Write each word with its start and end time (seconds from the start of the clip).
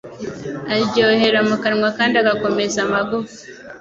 aryohera 0.73 1.39
mu 1.49 1.55
kanwa 1.63 1.89
kandi 1.97 2.15
agakomeza 2.21 2.77
amagufa 2.85 3.39